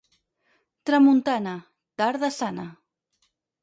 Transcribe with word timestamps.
Tramuntana, 0.89 1.55
tarda 1.97 2.35
sana. 2.41 2.69